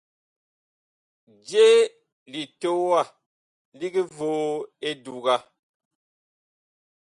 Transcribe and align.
Je 1.47 1.67
litowa 2.31 3.01
lig 3.79 3.95
voo 4.17 4.51
eduga. 4.89 5.35